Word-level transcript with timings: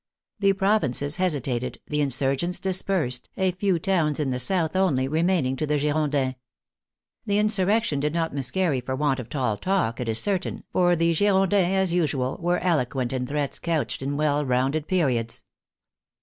The 0.39 0.53
provinces 0.53 1.17
hesitated, 1.17 1.79
the 1.85 2.01
insurgents 2.01 2.59
dispersed, 2.59 3.29
a 3.37 3.51
few 3.51 3.77
towns 3.77 4.19
in 4.19 4.31
the 4.31 4.39
south 4.39 4.75
only 4.75 5.07
re 5.07 5.21
maining 5.21 5.55
to 5.59 5.67
the 5.67 5.77
Girondins. 5.77 6.33
The 7.27 7.37
insurrection 7.37 7.99
did 7.99 8.11
not 8.11 8.33
mis 8.33 8.49
carry 8.49 8.81
for 8.81 8.95
want 8.95 9.19
of 9.19 9.29
tall 9.29 9.57
talk, 9.57 9.99
it 9.99 10.09
is 10.09 10.17
certain, 10.19 10.63
for 10.73 10.95
the 10.95 11.13
Girondins 11.13 11.73
as 11.75 11.93
usual 11.93 12.39
were 12.41 12.57
eloquent 12.57 13.13
in 13.13 13.27
threats 13.27 13.59
couched 13.59 14.01
in 14.01 14.17
well 14.17 14.43
rounded 14.43 14.87
periods. 14.87 15.43